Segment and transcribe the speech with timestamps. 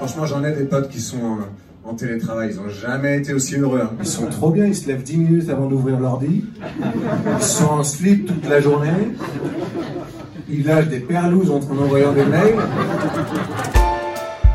[0.00, 1.44] Franchement, j'en ai des potes qui sont euh,
[1.84, 3.80] en télétravail, ils n'ont jamais été aussi heureux.
[3.82, 3.90] hein.
[4.00, 6.44] Ils sont trop bien, ils se lèvent 10 minutes avant d'ouvrir l'ordi.
[7.38, 8.88] Ils sont en slip toute la journée.
[10.48, 12.56] Ils lâchent des perlouses entre en envoyant des mails.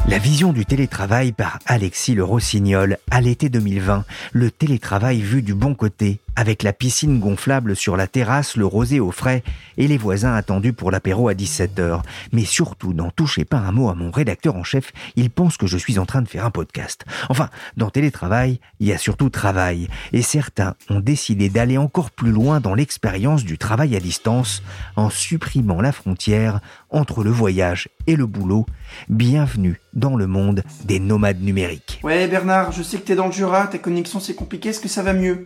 [0.07, 5.53] La vision du télétravail par Alexis Le Rossignol à l'été 2020, le télétravail vu du
[5.55, 9.43] bon côté, avec la piscine gonflable sur la terrasse, le rosé au frais
[9.77, 12.01] et les voisins attendus pour l'apéro à 17h.
[12.31, 15.67] Mais surtout, n'en touchez pas un mot à mon rédacteur en chef, il pense que
[15.67, 17.05] je suis en train de faire un podcast.
[17.29, 22.31] Enfin, dans télétravail, il y a surtout travail, et certains ont décidé d'aller encore plus
[22.31, 24.61] loin dans l'expérience du travail à distance
[24.95, 28.65] en supprimant la frontière entre le voyage et le boulot.
[29.09, 31.99] Bienvenue dans le monde des nomades numériques.
[32.03, 34.87] Ouais Bernard, je sais que t'es dans le Jura, ta connexion c'est compliqué, est-ce que
[34.87, 35.45] ça va mieux?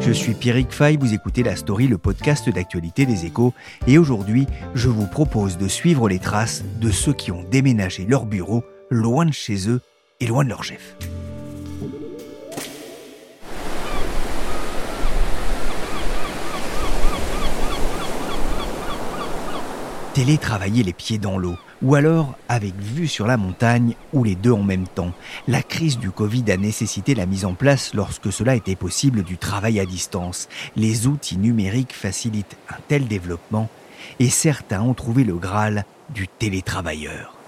[0.00, 3.54] Je suis Pierrick Fay, vous écoutez La Story, le podcast d'actualité des échos,
[3.86, 8.26] et aujourd'hui, je vous propose de suivre les traces de ceux qui ont déménagé leur
[8.26, 9.80] bureau loin de chez eux
[10.18, 10.96] et loin de leur chef.
[20.18, 24.50] Télétravailler les pieds dans l'eau, ou alors avec vue sur la montagne, ou les deux
[24.50, 25.12] en même temps.
[25.46, 29.38] La crise du Covid a nécessité la mise en place, lorsque cela était possible, du
[29.38, 30.48] travail à distance.
[30.74, 33.68] Les outils numériques facilitent un tel développement,
[34.18, 37.38] et certains ont trouvé le Graal du télétravailleur.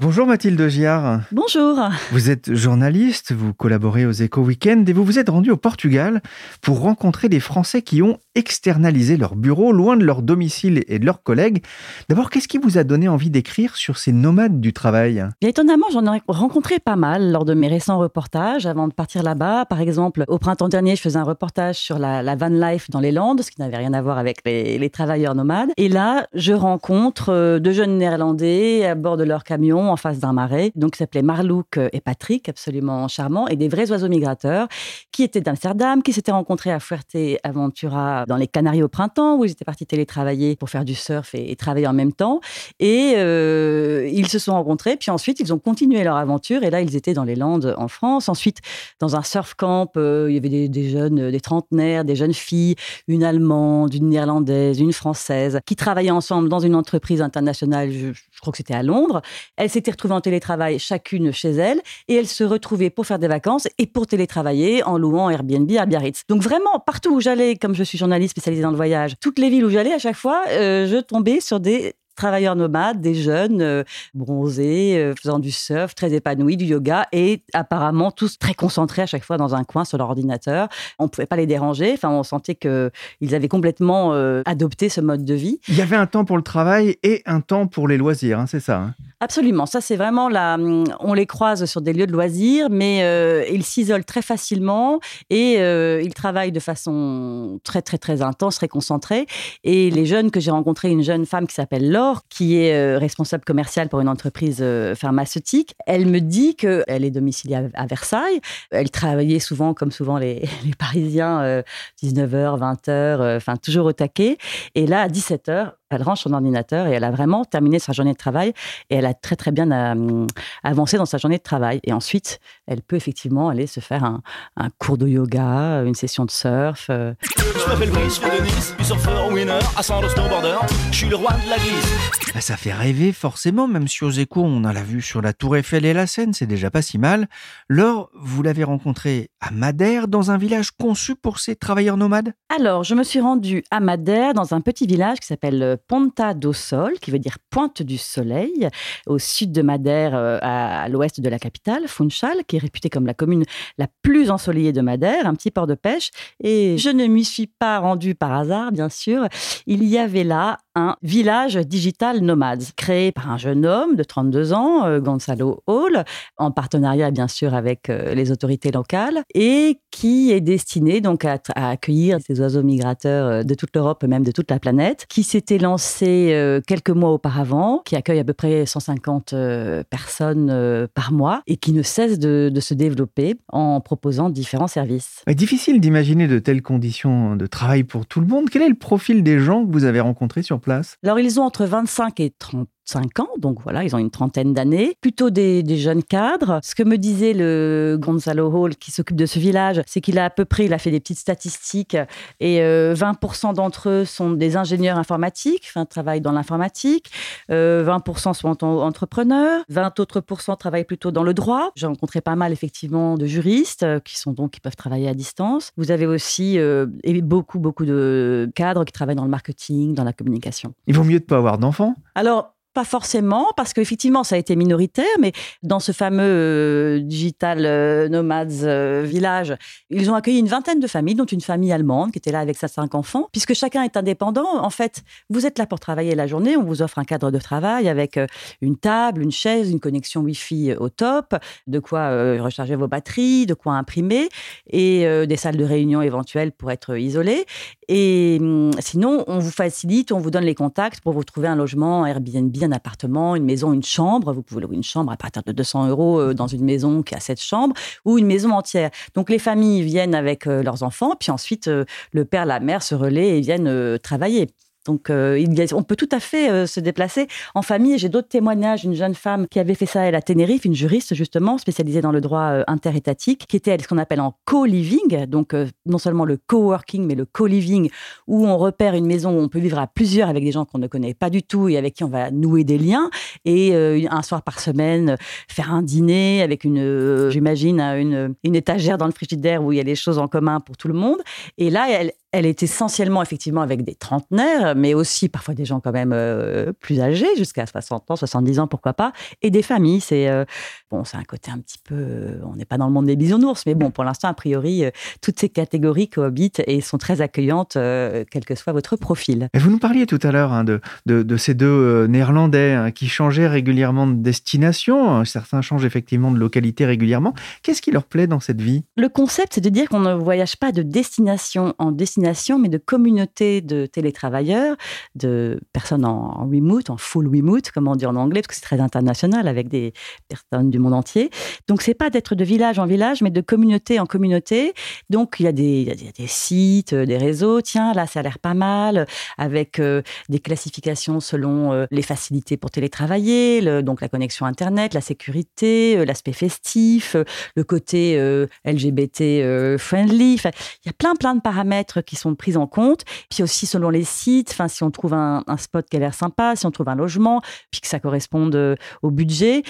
[0.00, 1.20] Bonjour Mathilde Giard.
[1.32, 1.78] Bonjour.
[2.12, 6.22] Vous êtes journaliste, vous collaborez aux Éco Weekend et vous vous êtes rendu au Portugal
[6.62, 11.06] pour rencontrer des Français qui ont externalisé leur bureau loin de leur domicile et de
[11.06, 11.64] leurs collègues.
[12.08, 15.24] D'abord, qu'est-ce qui vous a donné envie d'écrire sur ces nomades du travail?
[15.40, 19.66] Étonnamment, j'en ai rencontré pas mal lors de mes récents reportages avant de partir là-bas.
[19.66, 23.12] Par exemple, au printemps dernier, je faisais un reportage sur la, van life dans les
[23.12, 25.70] Landes, ce qui n'avait rien à voir avec les, travailleurs nomades.
[25.76, 30.18] Et là, je rencontre euh, deux jeunes Néerlandais à bord de leur camion en face
[30.18, 34.68] d'un marais, donc qui s'appelaient Marlouk et Patrick, absolument charmants, et des vrais oiseaux migrateurs
[35.10, 39.50] qui étaient d'Amsterdam, qui s'étaient rencontrés à Fuerteventura dans les Canaries au printemps, où ils
[39.50, 42.40] étaient partis télétravailler pour faire du surf et, travailler en même temps.
[42.80, 46.62] Et euh, ils se sont rencontrés, puis ensuite ils ont continué leur aventure.
[46.62, 48.28] Et là, ils étaient dans les Landes en France.
[48.28, 48.58] Ensuite,
[49.00, 52.74] dans un surf camp, euh, il y avait des, jeunes, des trentenaires, des jeunes filles,
[53.08, 57.90] une allemande, une néerlandaise, une française, qui travaillaient ensemble dans une entreprise internationale.
[57.90, 59.22] Je, je crois que c'était à Londres.
[59.56, 63.28] Elles s'étaient retrouvées en télétravail, chacune chez elles, et elles se retrouvaient pour faire des
[63.28, 66.22] vacances et pour télétravailler en louant Airbnb à Biarritz.
[66.28, 69.50] Donc vraiment, partout où j'allais, comme je suis journaliste spécialisée dans le voyage, toutes les
[69.50, 73.60] villes où j'allais, à chaque fois, euh, je tombais sur des travailleurs nomades, des jeunes
[73.60, 73.82] euh,
[74.14, 79.06] bronzés, euh, faisant du surf, très épanouis, du yoga, et apparemment tous très concentrés à
[79.06, 80.68] chaque fois dans un coin sur leur ordinateur.
[81.00, 84.12] On ne pouvait pas les déranger, enfin on sentait qu'ils avaient complètement
[84.46, 85.58] adopté ce mode de vie.
[85.66, 88.46] Il y avait un temps pour le travail et un temps pour les loisirs, hein,
[88.46, 90.56] c'est ça hein Absolument, ça c'est vraiment la.
[91.00, 95.56] On les croise sur des lieux de loisirs, mais euh, ils s'isolent très facilement et
[95.58, 99.26] euh, ils travaillent de façon très très très intense, très concentrée.
[99.62, 102.98] Et les jeunes que j'ai rencontrés, une jeune femme qui s'appelle Laure, qui est euh,
[102.98, 104.64] responsable commerciale pour une entreprise
[104.96, 108.40] pharmaceutique, elle me dit que elle est domiciliée à, Versailles.
[108.70, 111.62] Elle travaillait souvent, comme souvent les, les Parisiens, euh,
[112.02, 114.38] 19h, 20h, enfin toujours au taquet.
[114.74, 118.12] Et là, à 17h, elle range son ordinateur et elle a vraiment terminé sa journée
[118.12, 118.52] de travail
[118.90, 120.26] et elle a très très bien euh,
[120.62, 121.80] avancé dans sa journée de travail.
[121.84, 124.22] Et ensuite, elle peut effectivement aller se faire un,
[124.56, 126.86] un cours de yoga, une session de surf.
[126.90, 127.14] euh.
[127.22, 130.56] Je m'appelle Brice, je viens de Nice, du surfeur winner, à snowboarder,
[130.90, 131.92] je suis le roi de la glisse.
[132.34, 135.32] Bah, Ça fait rêver forcément, même si aux échos on a la vue sur la
[135.32, 137.28] tour Eiffel et la Seine, c'est déjà pas si mal.
[137.68, 142.32] Laure, vous l'avez rencontré à Madère, dans un village conçu pour ces travailleurs nomades?
[142.54, 146.34] Alors, je me suis rendue à Madère, dans un petit village qui s'appelle euh, Ponta
[146.34, 148.68] do Sol, qui veut dire Pointe du Soleil,
[149.06, 152.90] au sud de Madère, euh, à, à l'ouest de la capitale, Funchal, qui est réputée
[152.90, 153.44] comme la commune
[153.78, 156.10] la plus ensoleillée de Madère, un petit port de pêche.
[156.42, 159.26] Et je ne m'y suis pas rendue par hasard, bien sûr.
[159.66, 164.52] Il y avait là un village digital nomade créé par un jeune homme de 32
[164.52, 166.04] ans, euh, Gonzalo Hall,
[166.36, 171.38] en partenariat bien sûr avec euh, les autorités locales et qui est destiné donc à,
[171.54, 175.58] accueillir ces oiseaux migrateurs euh, de toute l'Europe, même de toute la planète, qui s'était
[175.58, 181.56] lancé quelques mois auparavant, qui accueille à peu près 150 euh, personnes par mois et
[181.56, 185.22] qui ne cesse de, se développer en proposant différents services.
[185.28, 188.48] Difficile d'imaginer de telles conditions de travail pour tout le monde.
[188.50, 190.60] Quel est le profil des gens que vous avez rencontrés sur
[191.02, 194.52] Alors, ils ont entre 25 et 30 5 ans, donc voilà, ils ont une trentaine
[194.52, 196.60] d'années, plutôt des, des, jeunes cadres.
[196.62, 200.26] Ce que me disait le Gonzalo Hall qui s'occupe de ce village, c'est qu'il a
[200.26, 201.96] à peu près, il a fait des petites statistiques,
[202.40, 207.10] et euh, 20% d'entre eux sont des ingénieurs informatiques, enfin travaillent dans l'informatique,
[207.50, 211.70] euh, 20% sont entrepreneurs, 20 autres pourcents travaillent plutôt dans le droit.
[211.76, 215.14] J'ai rencontré pas mal effectivement de juristes euh, qui sont donc qui peuvent travailler à
[215.14, 215.70] distance.
[215.76, 216.86] Vous avez aussi euh,
[217.22, 220.74] beaucoup beaucoup de cadres qui travaillent dans le marketing, dans la communication.
[220.86, 221.94] Il vaut mieux de pas avoir d'enfants?
[222.14, 225.32] Alors pas forcément, parce qu'effectivement, ça a été minoritaire, mais
[225.62, 229.54] dans ce fameux euh, digital euh, nomads euh, village,
[229.90, 232.56] ils ont accueilli une vingtaine de familles, dont une famille allemande qui était là avec
[232.56, 233.28] ses cinq enfants.
[233.30, 236.82] Puisque chacun est indépendant, en fait, vous êtes là pour travailler la journée, on vous
[236.82, 238.26] offre un cadre de travail avec euh,
[238.60, 241.36] une table, une chaise, une connexion Wi-Fi au top,
[241.68, 242.10] de quoi
[242.40, 244.28] recharger vos batteries, de quoi imprimer,
[244.68, 247.46] et des salles de réunion éventuelles pour être isolés.
[247.88, 251.56] Et hum, sinon, on vous facilite, on vous donne les contacts pour vous trouver un
[251.56, 254.32] logement Airbnb un appartement, une maison, une chambre.
[254.32, 257.14] Vous pouvez louer une chambre à partir de 200 euros euh, dans une maison qui
[257.14, 258.90] a sept chambres ou une maison entière.
[259.14, 262.82] Donc les familles viennent avec euh, leurs enfants, puis ensuite euh, le père, la mère
[262.82, 264.48] se relaient et viennent travailler.
[264.86, 265.42] Donc, euh,
[265.72, 267.98] on peut tout à fait euh, se déplacer en famille.
[267.98, 268.84] J'ai d'autres témoignages.
[268.84, 272.12] Une jeune femme qui avait fait ça, elle, à Tenerife, une juriste, justement, spécialisée dans
[272.12, 275.26] le droit euh, interétatique, qui était ce qu'on appelle en co-living.
[275.26, 275.54] Donc,
[275.86, 277.90] non seulement le coworking, mais le co-living,
[278.26, 280.78] où on repère une maison où on peut vivre à plusieurs avec des gens qu'on
[280.78, 283.10] ne connaît pas du tout et avec qui on va nouer des liens.
[283.44, 285.16] Et un soir par semaine,
[285.48, 289.80] faire un dîner avec une, j'imagine, une, une étagère dans le frigidaire où il y
[289.80, 291.18] a des choses en commun pour tout le monde.
[291.58, 295.78] Et là, elle, elle est essentiellement effectivement avec des trentenaires, mais aussi parfois des gens
[295.78, 300.00] quand même euh, plus âgés, jusqu'à 60 ans, 70 ans, pourquoi pas, et des familles.
[300.00, 300.44] C'est euh,
[300.90, 301.94] bon, c'est un côté un petit peu.
[301.94, 304.84] euh, on n'est pas dans le monde des bisounours, mais bon, pour l'instant, a priori,
[304.84, 304.90] euh,
[305.22, 309.48] toutes ces catégories cohabitent et sont très accueillantes, quel que soit votre profil.
[309.54, 312.90] Et vous nous parliez tout à l'heure hein, de, de, de ces deux Néerlandais hein,
[312.90, 315.24] qui changeaient régulièrement de destination.
[315.24, 317.32] Certains changent effectivement de localité régulièrement.
[317.62, 318.82] Qu'est-ce qui leur plaît dans cette vie?
[318.96, 322.23] Le concept, c'est de dire qu'on ne voyage pas de destination en destination,
[322.58, 324.76] mais de communauté de télétravailleurs,
[325.14, 328.54] de personnes en, en remote, en full remote, comme on dit en anglais, parce que
[328.54, 329.92] c'est très international avec des
[330.28, 331.30] personnes du monde entier.
[331.68, 334.74] Donc, c'est pas d'être de village en village, mais de communauté en communauté.
[335.10, 335.94] Donc, il y a des,
[336.26, 337.60] sites, euh, des réseaux.
[337.60, 339.06] Tiens, là, ça a l'air pas mal,
[339.38, 344.94] avec euh, des classifications selon euh, les facilités pour télétravailler, le, donc la connexion Internet,
[344.94, 347.16] la sécurité, l'aspect festif,
[347.56, 348.16] le côté
[348.64, 350.34] LGBT friendly.
[350.34, 353.04] Il y a plein, plein de paramètres qui sont pris en compte.
[353.30, 356.66] Puis aussi selon les sites, si on trouve un, spot qui a l'air sympa, si
[356.66, 359.62] on trouve un logement, puis que ça corresponde euh, au budget.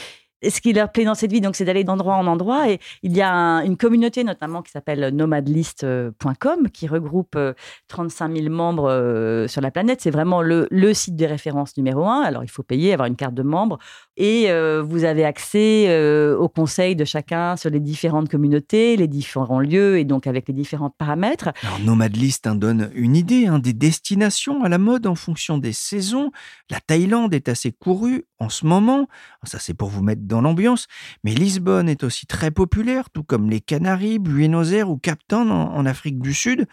[0.43, 2.71] Et ce qui leur plaît dans cette vie, donc, c'est d'aller d'endroit en endroit.
[2.71, 7.55] Et il y a un- une communauté, notamment, qui s'appelle nomadlist.com, qui regroupe euh,
[7.89, 10.03] 35 000 membres euh, sur la planète.
[10.03, 12.21] C'est vraiment le, le site de référence numéro un.
[12.21, 13.79] Alors, il faut payer, avoir une carte de membre.
[14.17, 19.09] Et euh, vous avez accès euh, aux conseils de chacun sur les différentes communautés, les
[19.09, 21.51] différents lieux, et donc avec les différents paramètres.
[21.63, 25.73] Alors, Nomadlist hein, donne une idée hein, des destinations à la mode en fonction des
[25.73, 26.31] saisons.
[26.71, 29.09] La Thaïlande est assez courue en ce moment.
[29.43, 30.87] Ça, c'est pour vous mettre dans l'ambiance.
[31.25, 35.49] Mais Lisbonne est aussi très populaire, tout comme les Canaries, Buenos Aires ou Cap en,
[35.49, 36.67] en Afrique du Sud.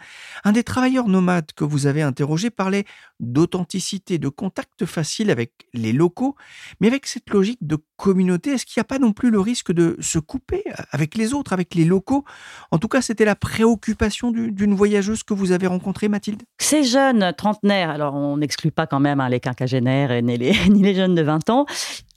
[0.44, 2.84] Un des travailleurs nomades que vous avez interrogé parlait
[3.20, 6.36] d'authenticité, de contact facile avec les locaux,
[6.80, 9.72] mais avec cette logique de communauté, est-ce qu'il n'y a pas non plus le risque
[9.72, 12.24] de se couper avec les autres, avec les locaux?
[12.70, 16.42] En tout cas, c'était la préoccupation du- d'une voyageuse que vous avez rencontrée, Mathilde?
[16.58, 20.82] Ces jeunes trentenaires, alors on n'exclut pas quand même hein, les quinquagénaires ni les, ni
[20.82, 21.66] les jeunes de 20 ans,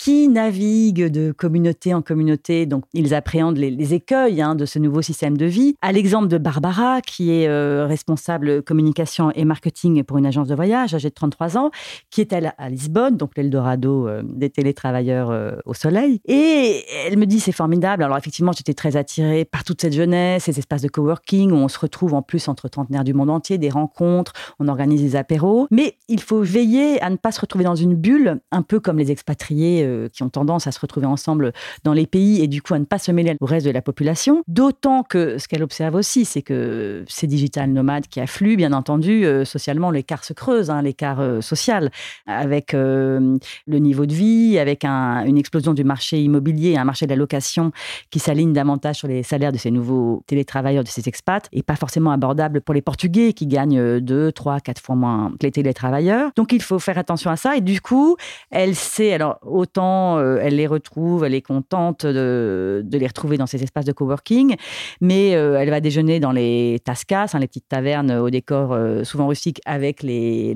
[0.06, 5.02] qui naviguent de communauté en communauté, donc ils appréhendent les, écueils hein, de ce nouveau
[5.02, 5.74] système de vie.
[5.82, 10.54] À l'exemple de Barbara, qui est euh, responsable communication et marketing pour une agence de
[10.54, 11.72] voyage, âgée de 33 ans,
[12.12, 16.22] qui est elle à Lisbonne, donc l'Eldorado euh, des télétravailleurs euh, au soleil.
[16.26, 18.04] Et elle me dit c'est formidable.
[18.04, 21.68] Alors effectivement, j'étais très attirée par toute cette jeunesse, ces espaces de coworking où on
[21.68, 25.66] se retrouve en plus entre trentenaires du monde entier, des rencontres, on organise des apéros.
[25.72, 29.00] Mais il faut veiller à ne pas se retrouver dans une bulle, un peu comme
[29.00, 31.52] les expatriés euh, qui ont tendance à se retrouver ensemble
[31.84, 33.82] dans les pays et du coup à ne pas se mêler au reste de la
[33.82, 34.44] population.
[34.48, 39.26] D'autant que ce qu'elle observe aussi, c'est que ces digital nomades qui affluent, bien entendu,
[39.46, 41.92] socialement, l'écart se creuse, hein, l'écart social,
[42.28, 47.16] avec le niveau de vie, avec une explosion du marché immobilier, un marché de la
[47.16, 47.72] location
[48.10, 51.76] qui s'aligne davantage sur les salaires de ces nouveaux télétravailleurs, de ces expats, et pas
[51.76, 56.32] forcément abordable pour les Portugais qui gagnent 2, 3, 4 fois moins que les télétravailleurs.
[56.36, 57.56] Donc il faut faire attention à ça.
[57.58, 58.16] Et du coup,
[58.52, 63.46] elle sait, alors autant euh, elle les retrouve, elle est contente de, les retrouver dans
[63.46, 64.56] ces espaces de coworking,
[65.02, 69.04] mais euh, elle va déjeuner dans les tascas, hein, les petites tavernes au décor euh,
[69.04, 70.56] souvent rustique avec les,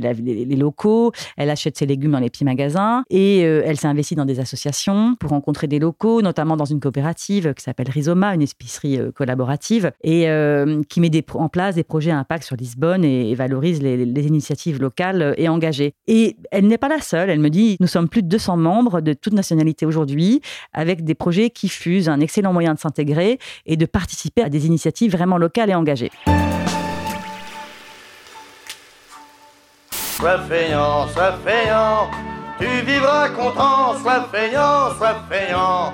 [0.57, 1.11] locaux.
[1.37, 5.15] Elle achète ses légumes dans les petits magasins et elle s'est investie dans des associations
[5.19, 10.27] pour rencontrer des locaux, notamment dans une coopérative qui s'appelle Rhizoma, une épicerie collaborative, et
[10.89, 14.81] qui met en place des projets à impact sur Lisbonne et, valorise les, les, initiatives
[14.81, 15.93] locales et engagées.
[16.07, 17.29] Et elle n'est pas la seule.
[17.29, 20.41] Elle me dit, nous sommes plus de 200 membres de toute nationalité aujourd'hui,
[20.73, 24.65] avec des projets qui fusent, un excellent moyen de s'intégrer et de participer à des
[24.65, 26.11] initiatives vraiment locales et engagées.
[29.91, 32.09] Sois feignant, sois feignant,
[32.59, 35.93] tu vivras content, sois feignant, sois feignant,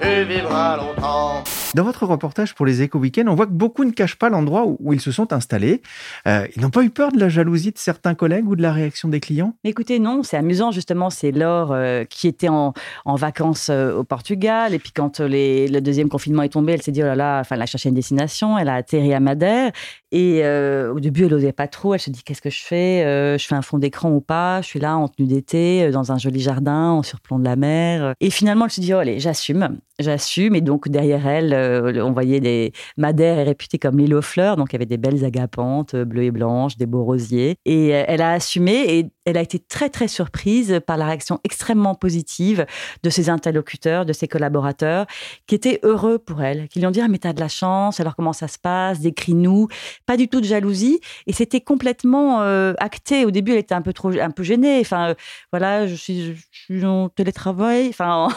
[0.00, 1.42] tu vivras longtemps.
[1.74, 4.64] Dans votre reportage pour les Éco Weekends, on voit que beaucoup ne cachent pas l'endroit
[4.64, 5.82] où, ils se sont installés.
[6.28, 8.72] Euh, ils n'ont pas eu peur de la jalousie de certains collègues ou de la
[8.72, 9.56] réaction des clients?
[9.64, 11.10] Écoutez, non, c'est amusant justement.
[11.10, 16.08] C'est Laure euh, qui était en, vacances euh, au Portugal et puis quand le deuxième
[16.08, 18.56] confinement est tombé, elle s'est dit oh là là, enfin, elle a cherché une destination,
[18.56, 19.72] elle a atterri à Madère
[20.12, 21.94] et au début, elle n'osait pas trop.
[21.94, 23.36] Elle se dit qu'est-ce que je fais?
[23.36, 24.62] Je fais un fond d'écran ou pas?
[24.62, 28.14] Je suis là en tenue d'été dans un joli jardin en surplomb de la mer.
[28.20, 30.54] Et finalement, elle se dit oh, allez, j'assume, j'assume.
[30.54, 34.56] Et donc derrière elle euh, on voyait des Madère est réputée comme l'île aux fleurs,
[34.56, 37.56] donc il y avait des belles agapantes euh, bleues et blanches, des beaux rosiers.
[37.64, 41.40] Et euh, elle a assumé et elle a été très très surprise par la réaction
[41.44, 42.66] extrêmement positive
[43.02, 45.06] de ses interlocuteurs, de ses collaborateurs,
[45.46, 48.00] qui étaient heureux pour elle, qui lui ont dit ah mais t'as de la chance,
[48.00, 49.68] alors comment ça se passe, décris-nous,
[50.06, 52.40] pas du tout de jalousie, et c'était complètement
[52.78, 53.24] acté.
[53.24, 54.80] Au début, elle était un peu trop, un peu gênée.
[54.80, 55.14] Enfin
[55.52, 58.28] voilà, je suis, je suis en télétravail, enfin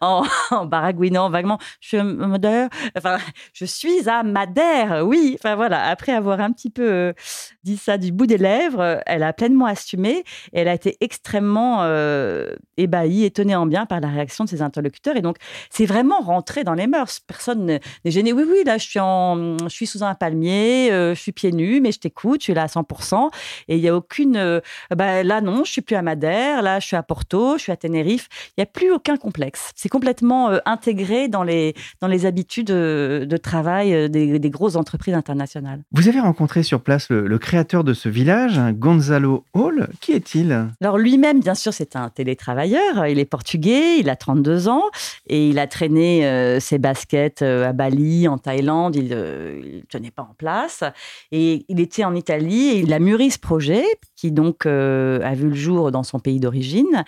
[0.00, 0.66] en, en,
[1.00, 3.18] baragouinant vaguement, je suis Madère, enfin,
[3.52, 5.36] je suis à Madère, oui.
[5.38, 7.12] Enfin voilà, après avoir un petit peu euh,
[7.64, 11.82] dit ça du bout des lèvres, elle a pleinement assumé et elle a été extrêmement
[11.82, 15.16] euh, ébahie, étonnée en bien par la réaction de ses interlocuteurs.
[15.16, 15.36] Et donc,
[15.70, 17.20] c'est vraiment rentré dans les mœurs.
[17.26, 18.32] Personne n'est gêné.
[18.32, 21.52] Oui, oui, là, je suis, en, je suis sous un palmier, euh, je suis pieds
[21.52, 23.30] nus, mais je t'écoute, je suis là à 100%.
[23.68, 24.60] Et il n'y a aucune.
[24.94, 27.72] bah, là, non, je suis plus à Madère, là, je suis à Porto, je suis
[27.72, 28.28] à Tenerife.
[28.48, 29.72] Il n'y a plus aucun complexe.
[29.74, 30.89] C'est complètement intégré
[31.28, 35.82] dans les, dans les habitudes de, travail euh, des, grosses entreprises internationales.
[35.92, 39.88] Vous avez rencontré sur place le, créateur de ce village, Gonzalo Hall.
[40.00, 40.68] Qui est-il?
[40.80, 43.06] Alors lui-même, bien sûr, c'est un télétravailleur.
[43.06, 44.82] Il est portugais, il a 32 ans
[45.26, 48.96] et il a traîné euh, ses baskets euh, à Bali, en Thaïlande.
[48.96, 50.84] Il ne tenait pas en place.
[51.32, 53.84] Et il était en Italie et il a mûri ce projet
[54.16, 57.04] qui donc a vu le jour dans son pays d'origine.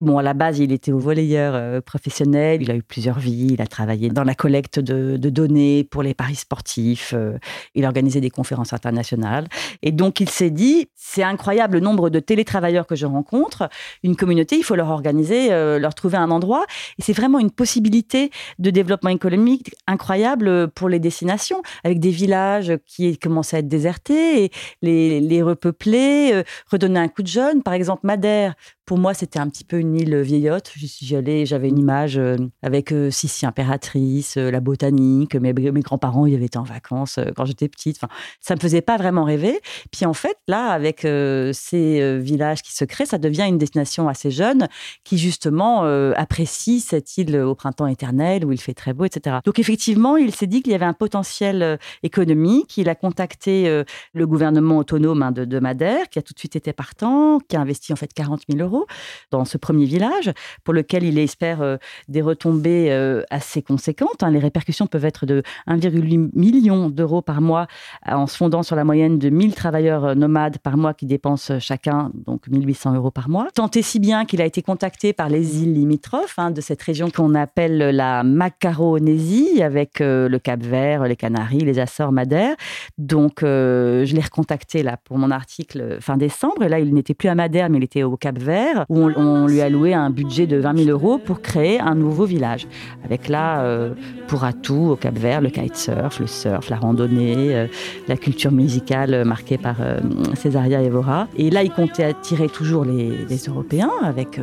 [0.00, 2.62] Bon, à la base, il était au volleyeur professionnel.
[2.62, 6.34] Il a eu plusieurs Il a travaillé dans la collecte de données pour les paris
[6.36, 7.12] sportifs.
[7.14, 7.38] Euh,
[7.74, 9.46] il organisait des conférences internationales.
[9.82, 13.68] Et donc, il s'est dit, c'est incroyable le nombre de télétravailleurs que je rencontre.
[14.02, 16.64] Une communauté, il faut leur organiser, euh, leur trouver un endroit.
[16.98, 22.72] Et c'est vraiment une possibilité de développement économique incroyable pour les destinations, avec des villages
[22.86, 24.50] qui commencent à être désertés et
[24.82, 27.62] les, repeupler, euh, redonner un coup de jeune.
[27.62, 28.54] Par exemple, Madère,
[28.86, 30.72] pour moi, c'était un petit peu une île vieillotte.
[30.76, 32.20] J'y allais, j'avais une image
[32.62, 35.34] avec Sissi impératrice, euh, la botanique.
[35.36, 37.96] Mes, grands-parents y avaient été en vacances quand j'étais petite.
[37.96, 39.60] Enfin, ça me faisait pas vraiment rêver.
[39.90, 44.30] Puis en fait, là, avec ces villages qui se créent, ça devient une destination assez
[44.30, 44.68] jeune
[45.04, 49.36] qui justement apprécie cette île au printemps éternel où il fait très beau, etc.
[49.44, 52.76] Donc effectivement, il s'est dit qu'il y avait un potentiel économique.
[52.78, 56.56] Il a contacté le gouvernement autonome hein, de, de Madère, qui a tout de suite
[56.56, 58.86] été partant, qui a investi en fait 40 000 euros
[59.30, 60.32] dans ce premier village,
[60.64, 61.76] pour lequel il espère euh,
[62.08, 64.22] des retombées euh, assez conséquentes.
[64.22, 64.30] Hein.
[64.30, 67.66] Les répercussions peuvent être de 1,8 million d'euros par mois
[68.08, 71.58] euh, en se fondant sur la moyenne de 1000 travailleurs nomades par mois qui dépensent
[71.58, 73.46] chacun donc 1800 euros par mois.
[73.54, 76.82] Tant et si bien qu'il a été contacté par les îles limitrophes hein, de cette
[76.82, 82.54] région qu'on appelle la Macaronésie, avec le Cap-Vert, les Canaries, les Açores, Madère.
[82.98, 86.62] Donc, je l'ai recontacté là pour mon article fin décembre.
[86.62, 89.60] Et là, il n'était plus à Madère, mais il était au Cap-Vert où on, lui
[89.60, 92.66] a loué un budget de 20 000 euros pour créer un nouveau village.
[93.04, 93.94] Avec là, euh,
[94.28, 97.66] pour atout au Cap Vert, le kitesurf, le surf, la randonnée, euh,
[98.08, 100.00] la culture musicale marquée par euh,
[100.34, 101.28] Césaria Evora.
[101.36, 104.40] Et là, il comptait attirer toujours les, les Européens avec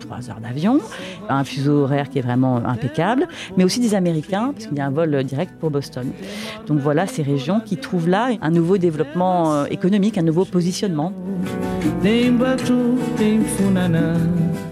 [0.00, 0.80] trois heures d'avion,
[1.28, 3.26] un fuseau horaire qui est vraiment impeccable,
[3.56, 6.10] mais aussi des Américains, parce qu'il y a un vol direct pour Boston.
[6.66, 11.12] Donc voilà ces régions qui trouvent là un nouveau développement économique, un nouveau positionnement.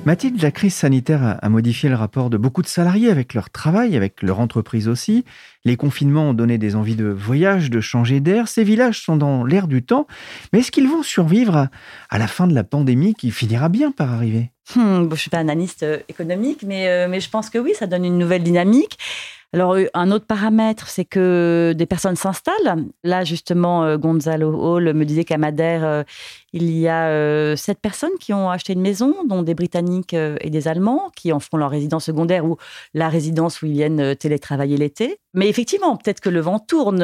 [0.07, 3.97] Mathilde, la crise sanitaire a modifié le rapport de beaucoup de salariés avec leur travail,
[3.97, 5.25] avec leur entreprise aussi.
[5.65, 8.47] Les confinements ont donné des envies de voyage, de changer d'air.
[8.47, 10.07] Ces villages sont dans l'air du temps.
[10.53, 11.67] Mais est-ce qu'ils vont survivre
[12.09, 14.53] à, la fin de la pandémie qui finira bien par arriver?
[14.77, 17.73] Hmm, Je ne suis pas analyste euh, économique, mais, euh, mais je pense que oui,
[17.77, 18.99] ça donne une nouvelle dynamique.
[19.53, 22.85] Alors, euh, un autre paramètre, c'est que des personnes s'installent.
[23.03, 26.05] Là, justement, Gonzalo Hall me disait qu'à Madère,
[26.57, 30.37] il y a euh, sept personnes qui ont acheté une maison, dont des Britanniques euh,
[30.41, 32.57] et des Allemands, qui en font leur résidence secondaire ou
[32.95, 35.19] la résidence où ils viennent euh, télétravailler l'été.
[35.35, 37.01] Mais effectivement, peut-être que le vent tourne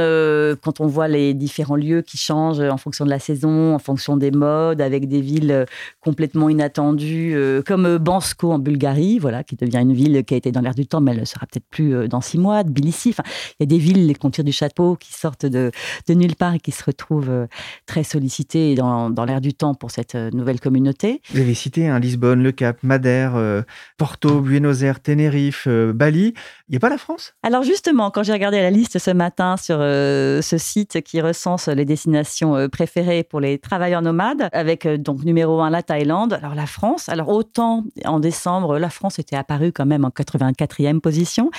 [0.62, 4.16] quand on voit les différents lieux qui changent en fonction de la saison, en fonction
[4.16, 5.66] des modes, avec des villes
[6.00, 10.62] complètement inattendues, comme Bansko en Bulgarie, voilà, qui devient une ville qui a été dans
[10.62, 12.64] l'air du temps, mais elle ne sera peut-être plus dans six mois.
[12.64, 13.25] Tbilissi, enfin,
[13.61, 15.71] il y a des villes, les tire du chapeau, qui sortent de,
[16.09, 17.47] de nulle part et qui se retrouvent
[17.85, 21.20] très sollicitées dans, dans l'air du temps pour cette euh, nouvelle communauté.
[21.34, 23.61] Vous avez cité un Lisbonne, Le Cap, Madère, euh,
[23.99, 26.32] Porto, Buenos Aires, Tenerife, euh, Bali.
[26.68, 27.34] Il n'y a pas la France?
[27.42, 31.84] Alors justement, quand j'ai regardé la liste ce matin sur ce site qui recense les
[31.84, 37.11] destinations préférées pour les travailleurs nomades, avec donc numéro 1 la Thaïlande, alors la France,
[37.11, 41.50] alors autant en décembre, la France était apparue quand même en 84e position,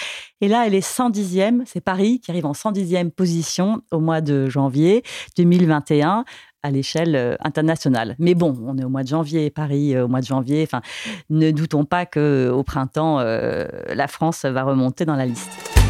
[0.41, 4.49] et là elle est 110e, c'est Paris qui arrive en 110e position au mois de
[4.49, 5.03] janvier
[5.37, 6.25] 2021
[6.63, 8.15] à l'échelle euh, internationale.
[8.20, 10.63] Mais bon, on est au mois de janvier, Paris euh, au mois de janvier.
[10.63, 10.82] Enfin,
[11.29, 15.82] ne doutons pas que au printemps, euh, la France va remonter dans la liste.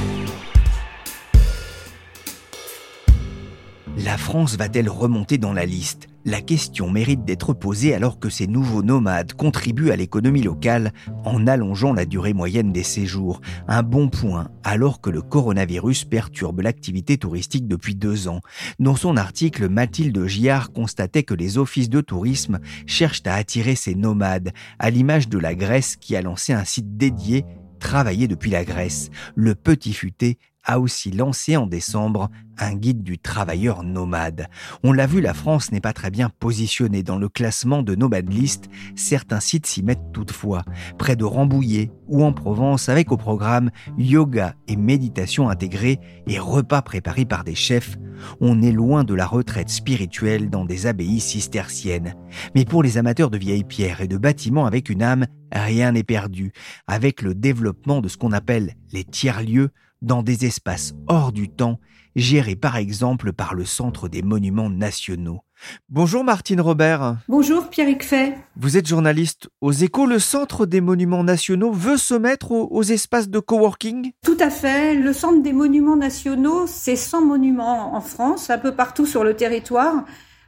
[3.98, 6.08] La France va-t-elle remonter dans la liste?
[6.26, 10.94] La question mérite d'être posée alors que ces nouveaux nomades contribuent à l'économie locale
[11.26, 13.40] en allongeant la durée moyenne des séjours.
[13.68, 18.42] Un bon point alors que le coronavirus perturbe l'activité touristique depuis deux ans.
[18.80, 23.94] Dans son article, Mathilde Giard constatait que les offices de tourisme cherchent à attirer ces
[23.94, 27.46] nomades, à l'image de la Grèce qui a lancé un site dédié
[27.80, 29.10] Travailler depuis la Grèce.
[29.36, 34.48] Le Petit Futé a aussi lancé en décembre un guide du travailleur nomade.
[34.84, 38.32] On l'a vu, la France n'est pas très bien positionnée dans le classement de Nomad
[38.32, 38.70] List.
[38.96, 40.64] Certains sites s'y mettent toutefois,
[40.98, 46.82] près de Rambouillet ou en Provence, avec au programme yoga et méditation intégrée et repas
[46.82, 47.98] préparés par des chefs.
[48.40, 52.16] On est loin de la retraite spirituelle dans des abbayes cisterciennes.
[52.56, 56.04] Mais pour les amateurs de vieilles pierres et de bâtiments avec une âme, rien n'est
[56.04, 56.52] perdu.
[56.88, 59.72] Avec le développement de ce qu'on appelle les tiers-lieux,
[60.04, 61.80] dans des espaces hors du temps,
[62.16, 65.42] gérés par exemple par le Centre des Monuments Nationaux.
[65.90, 67.18] Bonjour Martine Robert.
[67.30, 68.36] Bonjour Pierrick Fay.
[68.58, 70.06] Vous êtes journaliste aux échos.
[70.06, 74.12] Le Centre des Monuments Nationaux veut se mettre aux, espaces de coworking?
[74.24, 74.94] Tout à fait.
[74.96, 79.36] Le Centre des Monuments Nationaux, c'est 100 monuments en France, un peu partout sur le
[79.36, 80.04] territoire.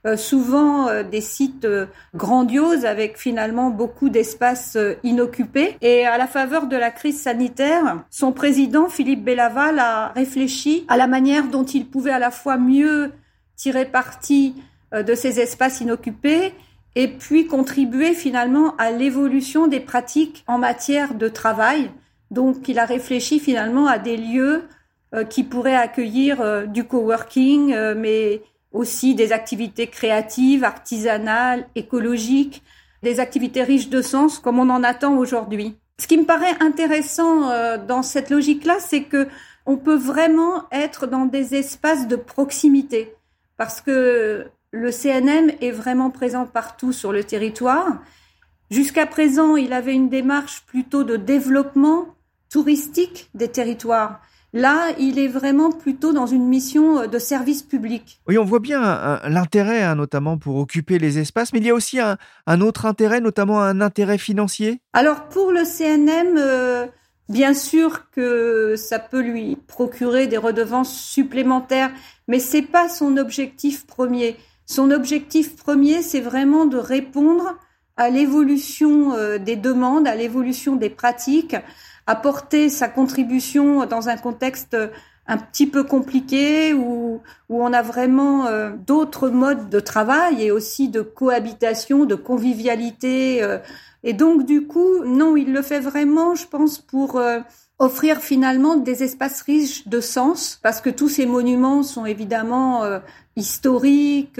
[0.05, 5.77] Euh, souvent euh, des sites euh, grandioses avec finalement beaucoup d'espaces inoccupés.
[5.81, 10.97] Et à la faveur de la crise sanitaire, son président, Philippe Bellaval, a réfléchi à
[10.97, 13.13] la manière dont il pouvait à la fois mieux
[13.55, 14.55] tirer parti
[14.91, 16.53] de ces espaces inoccupés
[16.95, 21.89] et puis contribuer finalement à l'évolution des pratiques en matière de travail.
[22.31, 24.63] Donc il a réfléchi finalement à des lieux
[25.29, 28.41] qui pourraient accueillir du coworking, mais
[28.75, 32.61] aussi des activités créatives, artisanales, écologiques,
[33.03, 35.77] des activités riches de sens comme on en attend aujourd'hui.
[35.99, 39.27] Ce qui me paraît intéressant euh, dans cette logique-là, c'est que
[39.65, 43.15] on peut vraiment être dans des espaces de proximité
[43.57, 47.99] parce que le CNM est vraiment présent partout sur le territoire.
[48.69, 52.07] Jusqu'à présent, il avait une démarche plutôt de développement
[52.51, 54.19] touristique des territoires.
[54.55, 58.21] Là, il est vraiment plutôt dans une mission euh, de service public.
[58.29, 61.75] Oui, on voit bien l'intérêt, hein, notamment pour occuper les espaces, mais il y a
[61.75, 64.79] aussi un, autre intérêt, notamment un intérêt financier.
[64.93, 66.87] Alors pour le CNM, euh,
[67.27, 71.91] bien sûr que ça peut lui procurer des redevances supplémentaires,
[72.29, 74.37] mais c'est pas son objectif premier.
[74.65, 77.57] Son objectif premier, c'est vraiment de répondre
[77.97, 81.57] à l'évolution euh, des demandes, à l'évolution des pratiques,
[82.07, 84.75] apporter sa contribution dans un contexte
[85.27, 90.51] un petit peu compliqué où, où on a vraiment euh, d'autres modes de travail et
[90.51, 93.57] aussi de cohabitation, de convivialité euh,
[94.03, 97.39] Et donc du coup, non, il le fait vraiment, je pense, pour euh,
[97.79, 102.83] offrir finalement des espaces riches de sens, parce que tous ces monuments sont évidemment
[103.35, 104.39] historiques,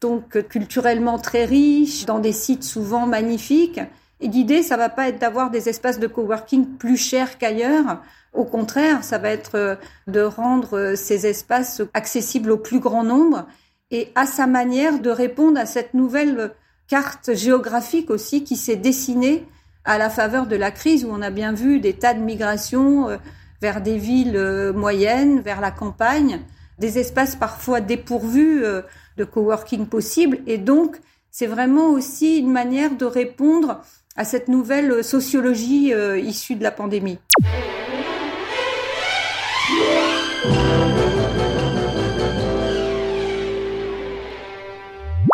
[0.00, 3.80] donc culturellement très riches, dans des sites souvent magnifiques.
[4.22, 8.00] Et l'idée, ça va pas être d'avoir des espaces de coworking plus chers qu'ailleurs.
[8.32, 13.46] Au contraire, ça va être de rendre ces espaces accessibles au plus grand nombre
[13.90, 16.52] et à sa manière de répondre à cette nouvelle
[16.88, 19.46] carte géographique aussi qui s'est dessinée
[19.84, 23.08] à la faveur de la crise où on a bien vu des tas de migrations
[23.08, 23.16] euh,
[23.60, 26.40] vers des villes euh, moyennes, vers la campagne,
[26.78, 28.82] des espaces parfois dépourvus euh,
[29.16, 30.38] de coworking possible.
[30.46, 33.80] Et donc, c'est vraiment aussi une manière de répondre
[34.16, 37.18] à cette nouvelle sociologie issue de la pandémie.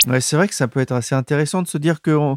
[0.06, 2.36] Ouais, c'est vrai que ça peut être assez intéressant de se dire que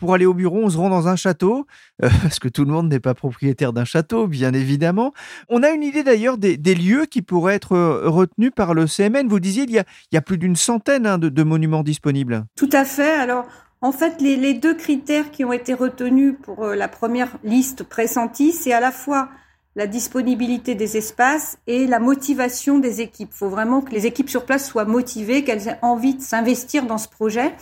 [0.00, 1.66] pour aller au bureau, on se rend dans un château,
[2.02, 5.12] euh, parce que tout le monde n'est pas propriétaire d'un château, bien évidemment.
[5.48, 9.28] On a une idée d'ailleurs des, lieux qui pourraient être euh, retenus par le CMN.
[9.28, 12.46] Vous disiez, il y a, il y a plus d'une centaine hein, de, monuments disponibles.
[12.56, 13.12] Tout à fait.
[13.12, 13.44] Alors,
[13.82, 17.82] en fait, les, les deux critères qui ont été retenus pour euh, la première liste
[17.82, 19.28] pressentie, c'est à la fois
[19.76, 23.30] la disponibilité des espaces et la motivation des équipes.
[23.32, 26.86] Il faut vraiment que les équipes sur place soient motivées, qu'elles aient envie de s'investir
[26.86, 27.54] dans ce projet.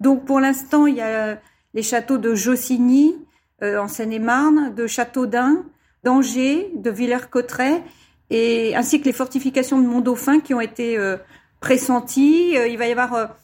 [0.00, 1.38] Donc pour l'instant, il y a
[1.74, 3.16] les châteaux de Jossigny
[3.62, 5.64] euh, en Seine-et-Marne, de Châteaudun,
[6.04, 7.82] d'Angers, de Villers-Cotterêts,
[8.30, 11.16] et ainsi que les fortifications de Mont-Dauphin qui ont été euh,
[11.60, 12.56] pressenties.
[12.56, 13.36] Euh, il va y avoir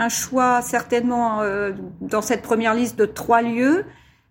[0.00, 1.42] un choix certainement
[2.00, 3.84] dans cette première liste de trois lieux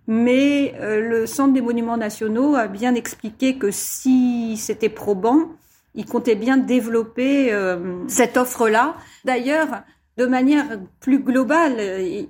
[0.10, 5.52] mais euh, le Centre des monuments nationaux a bien expliqué que si c'était probant,
[5.94, 8.96] il comptait bien développer euh, cette offre-là.
[9.24, 9.84] D'ailleurs,
[10.18, 10.66] de manière
[11.00, 11.80] plus globale,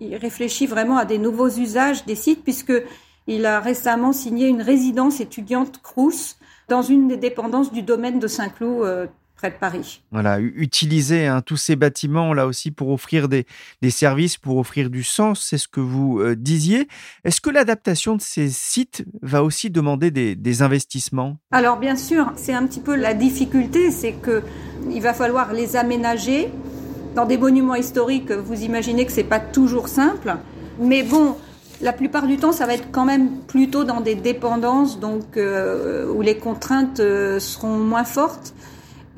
[0.02, 2.74] il réfléchit vraiment à des nouveaux usages des sites puisque
[3.28, 6.36] il a récemment signé une résidence étudiante Crous
[6.68, 9.08] dans une des dépendances du domaine de Saint-Cloud euh,
[9.40, 10.02] près de Paris.
[10.12, 13.46] Voilà, utiliser hein, tous ces bâtiments là aussi pour offrir des,
[13.90, 16.90] services, pour offrir du sens, c'est ce que vous euh, disiez.
[17.24, 21.38] Est-ce que l'adaptation de ces sites va aussi demander des, investissements?
[21.52, 24.44] Alors bien sûr, c'est un petit peu la difficulté, c'est que
[24.92, 26.50] il va falloir les aménager
[27.16, 28.34] dans des monuments historiques.
[28.34, 30.36] Vous imaginez que c'est pas toujours simple,
[30.82, 31.38] mais bon.
[31.82, 36.12] La plupart du temps, ça va être quand même plutôt dans des dépendances, donc euh,
[36.12, 38.54] où les contraintes euh, seront moins fortes.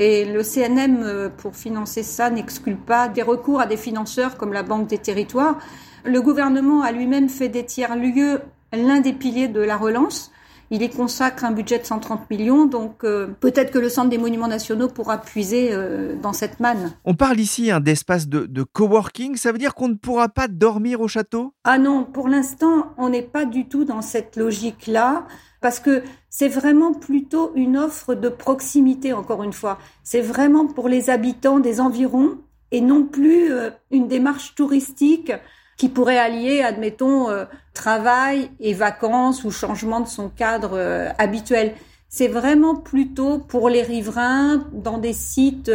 [0.03, 4.51] Et le CNM, euh, pour financer ça, n'exclut pas des recours à des financeurs comme
[4.51, 5.59] la Banque des territoires.
[6.03, 8.41] Le gouvernement a lui-même fait des tiers-lieux
[8.73, 10.31] l'un des piliers de la relance.
[10.73, 14.17] Il y consacre un budget de 130 millions, donc euh, peut-être que le Centre des
[14.17, 16.93] Monuments Nationaux pourra puiser euh, dans cette manne.
[17.03, 20.47] On parle ici hein, d'espace de, de, coworking, ça veut dire qu'on ne pourra pas
[20.47, 21.53] dormir au château?
[21.65, 25.27] Ah non, pour l'instant, on n'est pas du tout dans cette logique-là
[25.59, 29.77] parce que c'est vraiment plutôt une offre de proximité, encore une fois.
[30.03, 32.37] C'est vraiment pour les habitants des environs
[32.71, 35.33] et non plus euh, une démarche touristique
[35.81, 41.73] qui pourrait allier, admettons, euh, travail et vacances ou changement de son cadre euh, habituel.
[42.07, 45.71] C'est vraiment plutôt pour les riverains dans des sites,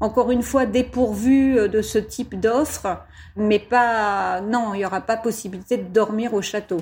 [0.00, 2.98] encore une fois, dépourvus de ce type d'offre,
[3.36, 6.78] mais pas, non, il n'y aura pas possibilité de dormir au château.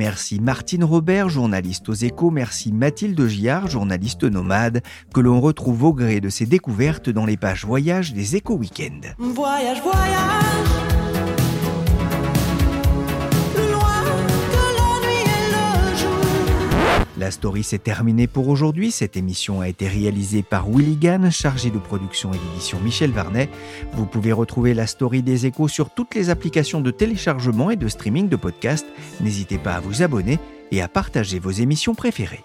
[0.00, 2.30] Merci Martine Robert, journaliste aux échos.
[2.30, 4.80] Merci Mathilde Giard, journaliste nomade,
[5.12, 9.00] que l'on retrouve au gré de ses découvertes dans les pages voyage des échos week-end.
[9.18, 10.89] Voyage, voyage
[17.20, 18.90] La story s'est terminée pour aujourd'hui.
[18.90, 23.50] Cette émission a été réalisée par Willy Gann, chargé de production et d'édition Michel Varnet.
[23.92, 27.88] Vous pouvez retrouver la story des échos sur toutes les applications de téléchargement et de
[27.88, 28.86] streaming de podcasts.
[29.20, 30.38] N'hésitez pas à vous abonner
[30.70, 32.42] et à partager vos émissions préférées.